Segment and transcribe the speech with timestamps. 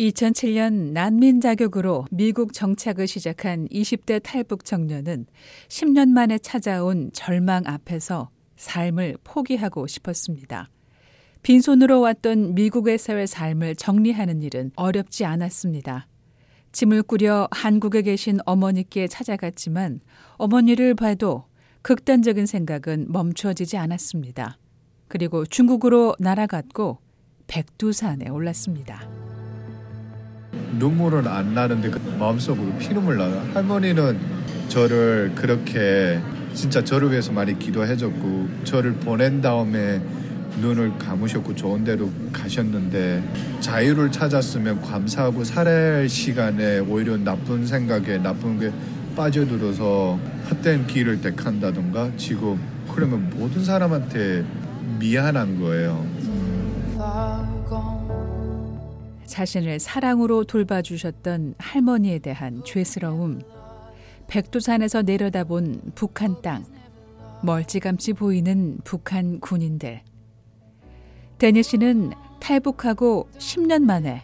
[0.00, 5.26] 2007년 난민 자격으로 미국 정착을 시작한 20대 탈북 청년은
[5.68, 10.70] 10년 만에 찾아온 절망 앞에서 삶을 포기하고 싶었습니다.
[11.42, 16.06] 빈손으로 왔던 미국에서의 삶을 정리하는 일은 어렵지 않았습니다.
[16.72, 20.00] 짐을 꾸려 한국에 계신 어머니께 찾아갔지만
[20.36, 21.44] 어머니를 봐도
[21.82, 24.56] 극단적인 생각은 멈춰지지 않았습니다.
[25.08, 26.98] 그리고 중국으로 날아갔고
[27.48, 29.29] 백두산에 올랐습니다.
[30.78, 33.42] 눈물은 안 나는데 그 마음속으로 피눈물 나요.
[33.54, 34.18] 할머니는
[34.68, 36.20] 저를 그렇게
[36.54, 40.00] 진짜 저를 위해서 많이 기도해줬고 저를 보낸 다음에
[40.60, 43.22] 눈을 감으셨고 좋은 데로 가셨는데
[43.60, 48.72] 자유를 찾았으면 감사하고 살아야 할 시간에 오히려 나쁜 생각에 나쁜 게
[49.16, 50.18] 빠져들어서
[50.50, 52.58] 헛된 길을 택한다던가 지금
[52.92, 54.44] 그러면 모든 사람한테
[54.98, 56.04] 미안한 거예요.
[59.30, 63.40] 자신을 사랑으로 돌봐주셨던 할머니에 대한 죄스러움,
[64.26, 66.64] 백두산에서 내려다본 북한 땅,
[67.42, 70.02] 멀찌감치 보이는 북한 군인들.
[71.38, 74.22] 데니 씨는 탈북하고 10년 만에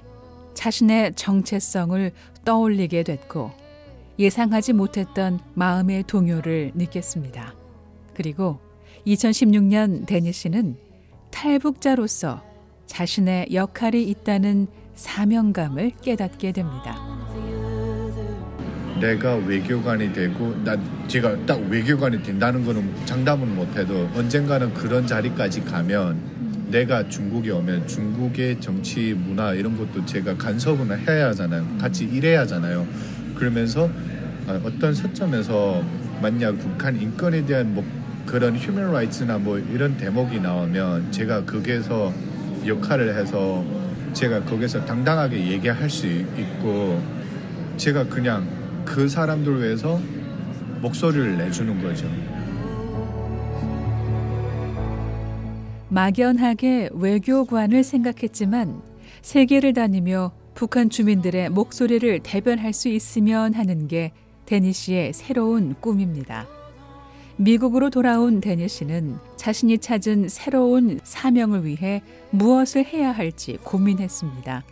[0.54, 2.12] 자신의 정체성을
[2.44, 3.52] 떠올리게 됐고
[4.18, 7.54] 예상하지 못했던 마음의 동요를 느꼈습니다.
[8.12, 8.58] 그리고
[9.06, 10.76] 2016년 데니 씨는
[11.30, 12.42] 탈북자로서
[12.86, 14.66] 자신의 역할이 있다는
[14.96, 16.96] 사명감을 깨닫게 됩니다.
[19.00, 26.18] 내가 외교관이 되고 난 제가 딱 외교관이 된다는 거는 장담은 못해도 언젠가는 그런 자리까지 가면
[26.70, 31.64] 내가 중국에 오면 중국의 정치 문화 이런 것도 제가 간섭은 해야 하잖아요.
[31.78, 32.86] 같이 일해야 하잖아요.
[33.34, 33.90] 그러면서
[34.64, 35.84] 어떤 서점에서
[36.22, 37.84] 만약 북한 인권에 대한 뭐
[38.24, 42.12] 그런 휴먼 라이츠나 뭐 이런 대목이 나오면 제가 거기에서
[42.66, 43.62] 역할을 해서
[44.16, 46.98] 제가 거기서 당당하게 얘기할 수 있고
[47.76, 48.48] 제가 그냥
[48.82, 50.00] 그 사람들 위해서
[50.80, 52.08] 목소리를 내주는 거죠.
[55.90, 58.80] 막연하게 외교관을 생각했지만
[59.20, 64.12] 세계를 다니며 북한 주민들의 목소리를 대변할 수 있으면 하는 게
[64.46, 66.55] 데니 씨의 새로운 꿈입니다.
[67.36, 74.64] 미국으로 돌아온 데니 씨는 자신이 찾은 새로운 사명을 위해 무엇을 해야 할지 고민했습니다.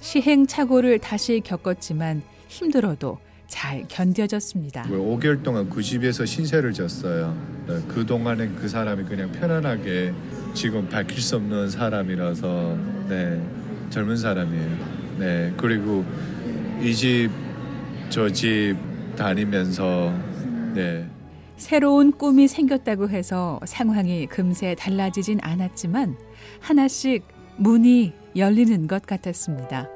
[0.00, 4.84] 시행착오를 다시 겪었지만 힘들어도 잘 견뎌졌습니다.
[4.84, 7.36] 5개월 동안 그 집에서 신세를 졌어요.
[7.66, 10.12] 네, 그 동안엔 그 사람이 그냥 편안하게
[10.54, 12.78] 지금 밝힐 수 없는 사람이라서
[13.08, 13.42] 네
[13.90, 14.76] 젊은 사람이에요.
[15.18, 16.04] 네 그리고
[16.80, 17.30] 이 집
[18.10, 18.76] 저집
[19.16, 20.14] 다니면서
[20.74, 21.08] 네.
[21.58, 26.16] 새로운 꿈이 생겼다고 해서 상황이 금세 달라지진 않았지만
[26.60, 27.24] 하나씩
[27.56, 29.88] 문이 열리는 것 같았습니다.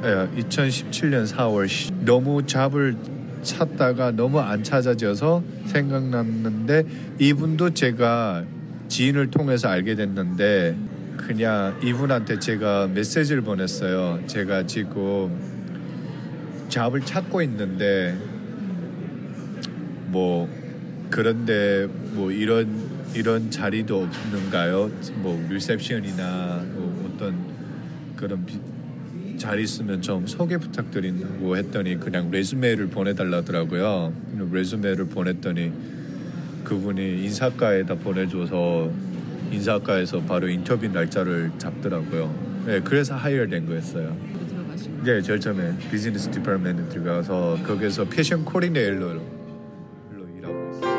[0.00, 1.68] 네, 2017년 4월
[2.02, 2.96] 너무 잡을
[3.42, 6.84] 찾다가 너무 안 찾아져서 생각났는데
[7.18, 8.44] 이분도 제가
[8.88, 10.76] 지인을 통해서 알게 됐는데
[11.18, 14.20] 그냥 이분한테 제가 메시지를 보냈어요.
[14.26, 15.51] 제가 지금
[16.72, 18.16] 잡을 찾고 있는데
[20.06, 20.48] 뭐
[21.10, 22.66] 그런데 뭐 이런
[23.14, 24.90] 이런 자리도 없는가요?
[25.16, 27.36] 뭐 리셉션이나 뭐 어떤
[28.16, 28.58] 그런 비,
[29.36, 34.14] 자리 있으면 좀 소개 부탁드린다고 했더니 그냥 resume를 보내달라더라고요.
[34.50, 35.70] resume를 보냈더니
[36.64, 38.90] 그분이 인사과에다 보내줘서
[39.50, 42.62] 인사과에서 바로 인터뷰 날짜를 잡더라고요.
[42.64, 44.41] 네, 그래서 hire된 거였어요.
[45.04, 49.20] 네, 제일 처음에 business department 들어가서 거기서 patient coordinator로
[50.38, 50.92] 일하고 있어요.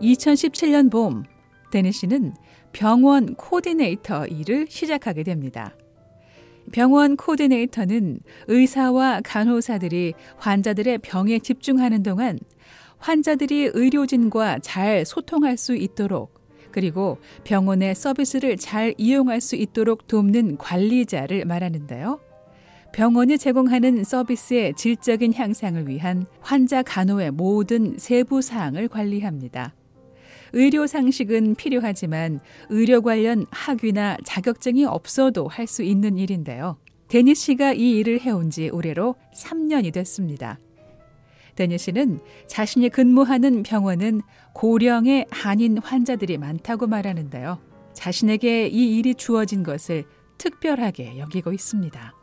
[0.00, 1.24] 2017년 봄
[1.70, 2.32] 데니 씨는
[2.72, 5.74] 병원 코디네이터 일을 시작하게 됩니다.
[6.72, 12.38] 병원 코디네이터는 의사와 간호사들이 환자들의 병에 집중하는 동안
[12.98, 16.45] 환자들이 의료진과 잘 소통할 수 있도록
[16.76, 22.20] 그리고 병원의 서비스를 잘 이용할 수 있도록 돕는 관리자를 말하는데요.
[22.92, 29.74] 병원이 제공하는 서비스의 질적인 향상을 위한 환자 간호의 모든 세부 사항을 관리합니다.
[30.52, 36.76] 의료 상식은 필요하지만 의료 관련 학위나 자격증이 없어도 할 수 있는 일인데요.
[37.08, 40.58] 데니 씨가 이 일을 해온 지 올해로 3년이 됐습니다.
[41.56, 44.22] 데니 씨는 자신이 근무하는 병원은
[44.52, 47.58] 고령의 한인 환자들이 많다고 말하는데요.
[47.94, 50.04] 자신에게 이 일이 주어진 것을
[50.38, 52.14] 특별하게 여기고 있습니다.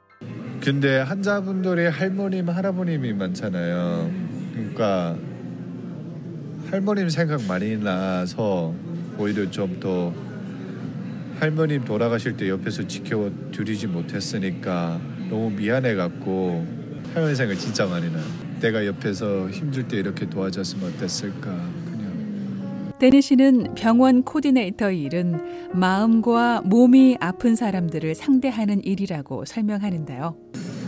[0.61, 4.09] 근데 환자분들이 할머님, 할아버님이 많잖아요.
[4.53, 5.17] 그러니까
[6.71, 8.73] 할머님 생각 많이 나서
[9.17, 10.13] 오히려 좀 더
[11.39, 16.65] 할머님 돌아가실 때 옆에서 지켜드리지 못했으니까 너무 미안해 갖고
[17.13, 18.19] 할머니 생각 진짜 많이 나.
[18.63, 21.51] 내가 옆에서 힘들 때 이렇게 도와줬으면 어땠을까.
[21.51, 22.93] 그냥.
[22.97, 30.37] 데니 씨는 병원 코디네이터 일은 마음과 몸이 아픈 사람들을 상대하는 일이라고 설명하는데요.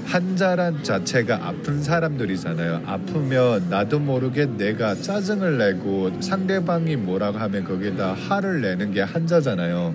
[0.06, 2.84] 환자란 자체가 아픈 사람들이잖아요.
[2.86, 9.94] 아프면 나도 모르게 내가 짜증을 내고 상대방이 뭐라고 하면 거기다 화를 내는 게 환자잖아요.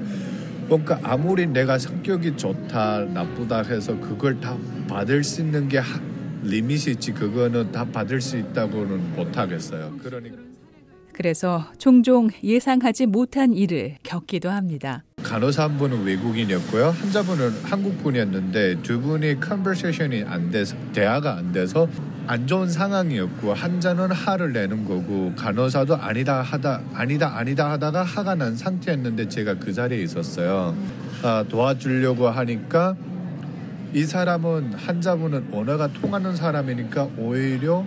[0.66, 4.54] 그러니까 아무리 내가 성격이 좋다 나쁘다 해서 그걸 다
[4.86, 6.09] 받을 수 있는 게 하,
[6.42, 9.96] 리밋이 있지 그거는 다 받을 수 있다고는 못 하겠어요.
[10.02, 10.50] 그러니까
[11.12, 15.04] 그래서 종종 예상하지 못한 일을 겪기도 합니다.
[15.22, 16.86] 간호사 한 분은 외국인이었고요.
[16.86, 21.88] 환자분은 한국 분이었는데 두 분이 컨버세이션이 안 돼서 대화가 안 돼서
[22.26, 28.56] 안 좋은 상황이었고 환자는 화를 내는 거고 간호사도 아니다 하다 아니다 아니다 하다가 화가 난
[28.56, 30.74] 상태였는데 제가 그 자리에 있었어요.
[31.22, 32.96] 아, 도와주려고 하니까
[33.92, 37.84] 이 사람은 환자분은 언어가 통하는 사람이니까 오히려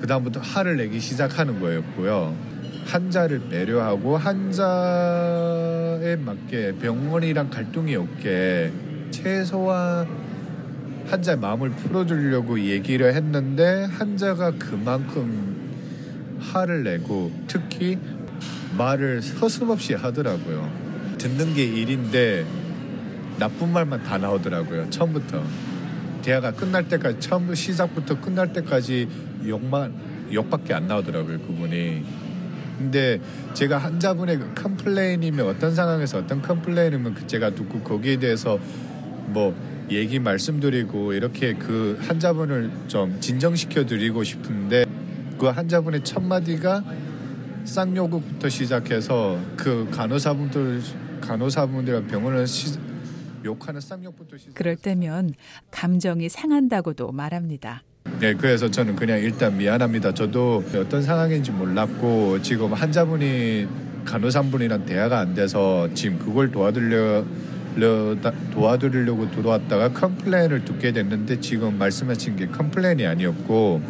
[0.00, 2.34] 그 다음부터 화를 내기 시작하는 거였고요.
[2.86, 4.56] 환자를 배려하고 환자에
[6.16, 8.72] 맞게 병원이랑 갈등이 없게
[9.12, 10.08] 최소한
[11.06, 15.56] 환자의 마음을 풀어주려고 얘기를 했는데 환자가 그만큼
[16.40, 17.98] 화를 내고 특히
[18.76, 20.68] 말을 서슴없이 하더라고요.
[21.18, 22.44] 듣는 게 일인데
[23.38, 24.90] 나쁜 말만 다 나오더라고요.
[24.90, 25.42] 처음부터.
[26.22, 29.08] 대화가 끝날 때까지 처음 시작부터 끝날 때까지
[29.46, 29.94] 욕만
[30.32, 32.04] 욕밖에 안 나오더라고요 그분이.
[32.78, 33.20] 근데
[33.54, 38.58] 제가 환자분의 그 complain이면 어떤 상황에서 어떤 complain이면 그 제가 듣고 거기에 대해서
[39.26, 39.54] 뭐
[39.90, 44.84] 얘기 말씀드리고 이렇게 그 환자분을 좀 진정시켜 드리고 싶은데
[45.38, 46.84] 그 환자분의 첫 마디가
[47.64, 50.82] 쌍욕부터 시작해서 그 간호사분들
[51.20, 52.78] 간호사분들이랑 병원을 시,
[53.44, 54.54] 욕하는 쌍욕부터 시작.
[54.54, 55.34] 그럴 때면
[55.70, 57.82] 감정이 상한다고도 말합니다.
[58.20, 60.12] 네, 그래서 저는 그냥 일단 미안합니다.
[60.14, 63.68] 저도 어떤 상황인지 몰랐고 지금 환자분이
[64.04, 67.24] 간호사분이랑 대화가 안 돼서 지금 그걸 도와드려
[68.52, 73.82] 도와드리려고 들어왔다가 complain을 듣게 됐는데 지금 말씀하신 게 complain이 아니었고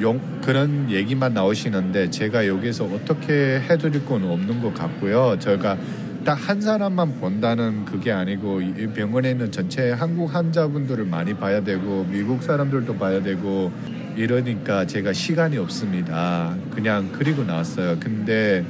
[0.00, 5.38] 용, 그런 얘기만 나오시는데 제가 여기서 어떻게 해드릴 건 없는 것 같고요.
[5.38, 5.76] 제가
[6.24, 12.04] 딱 한 사람만 본다는 그게 아니고 이 병원에 있는 전체 한국 환자분들을 많이 봐야 되고
[12.10, 13.72] 미국 사람들도 봐야 되고
[14.16, 16.54] 이러니까 제가 시간이 없습니다.
[16.70, 17.96] 그냥 그리고 나왔어요.
[17.98, 18.64] 근데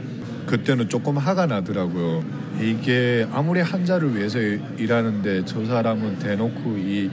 [0.46, 2.24] 그때는 조금 화가 나더라고요.
[2.60, 7.10] 이게 아무리 환자를 위해서 일하는데 저 사람은 대놓고 이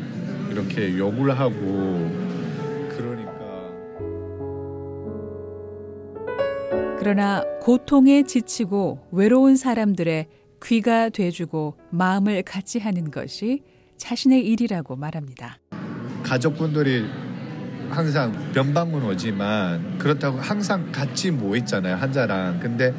[0.52, 2.19] 이렇게 욕을 하고
[7.00, 10.28] 그러나 고통에 지치고 외로운 사람들의
[10.62, 13.64] 귀가 돼주고 마음을 같이 하는 것이
[13.96, 15.60] 자신의 일이라고 말합니다.
[16.24, 17.06] 가족분들이
[17.90, 22.60] 항상 변방문 오지만 그렇다고 항상 같이 모여 있잖아요 환자랑.
[22.60, 22.94] 근데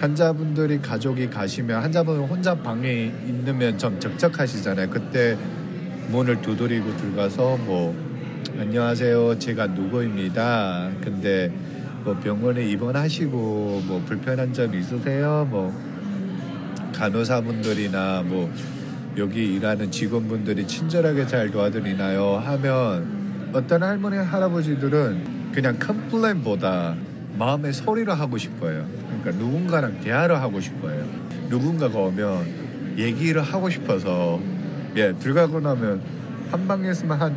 [0.00, 4.90] 환자분들이 가족이 가시면 환자분 혼자 방에 있으면 좀 적적하시잖아요.
[4.90, 5.38] 그때
[6.08, 7.94] 문을 두드리고 들어가서 뭐
[8.58, 9.38] 안녕하세요.
[9.38, 10.90] 제가 누구입니다.
[11.00, 11.52] 근데
[12.04, 15.72] 뭐 병원에 입원하시고 뭐 불편한 점 있으세요 뭐
[16.94, 18.50] 간호사분들이나 뭐
[19.16, 26.94] 여기 일하는 직원분들이 친절하게 잘 도와드리나요 하면 어떤 할머니 할아버지들은 그냥 컴플레인보다
[27.36, 28.86] 마음의 소리를 하고 싶어요.
[29.06, 31.04] 그러니까 누군가랑 대화를 하고 싶어요.
[31.48, 34.40] 누군가가 오면 얘기를 하고 싶어서
[34.96, 36.00] 예 들어가고 나면
[36.50, 37.36] 한 방에 있으면 한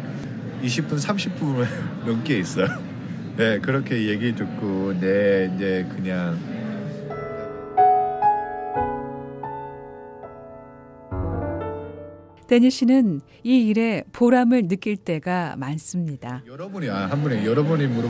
[0.62, 1.66] 20분 30분
[2.06, 2.93] 넘게 있어요.
[3.36, 6.38] 네 그렇게 얘기 듣고 네 이제 그냥
[12.48, 16.44] 데니 씨는 이 일에 보람을 느낄 때가 많습니다.
[16.46, 18.10] 여러분이 아, 한 분이 여러분이 물어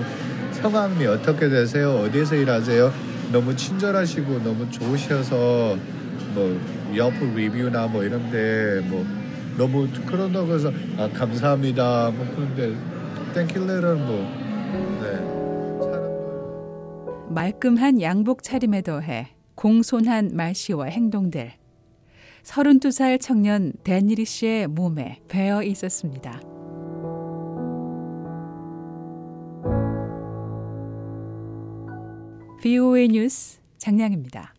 [0.52, 1.92] 성함이 어떻게 되세요?
[2.00, 2.92] 어디서 일하세요?
[3.32, 5.78] 너무 친절하시고 너무 좋으셔서
[6.34, 6.60] 뭐
[6.98, 9.06] 여프 리뷰나 뭐 이런데 뭐
[9.58, 12.76] 너무 그런다고 해서 아 감사합니다 뭐 그런데
[13.34, 14.43] 땡킬레는 뭐
[14.74, 15.34] 네.
[17.30, 21.54] 말끔한 양복 차림에 더해 공손한 말씨와 행동들
[22.44, 26.42] 32살 청년 데니리 씨의 몸에 배어 있었습니다.
[32.62, 34.52] VOA 뉴스 장량입니다.